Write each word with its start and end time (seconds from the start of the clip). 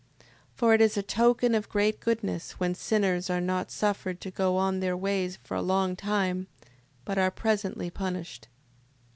6:13. 0.19 0.25
For 0.55 0.73
it 0.73 0.81
is 0.81 0.97
a 0.97 1.03
token 1.03 1.53
of 1.53 1.69
great 1.69 1.99
goodness, 1.99 2.53
when 2.53 2.73
sinners 2.73 3.29
are 3.29 3.39
not 3.39 3.69
suffered 3.69 4.19
to 4.21 4.31
go 4.31 4.57
on 4.57 4.73
in 4.73 4.79
their 4.79 4.97
ways 4.97 5.37
for 5.43 5.53
a 5.53 5.61
long 5.61 5.95
time, 5.95 6.47
but 7.05 7.19
are 7.19 7.29
presently 7.29 7.91
punished. 7.91 8.47